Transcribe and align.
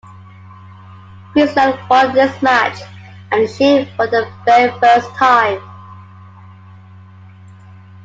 Queensland 1.31 1.77
won 1.87 2.11
this 2.15 2.41
match 2.41 2.81
and 3.31 3.43
the 3.43 3.47
Shield 3.47 3.87
for 3.95 4.07
the 4.07 4.27
very 4.45 4.71
first 4.79 5.07
time. 5.11 5.59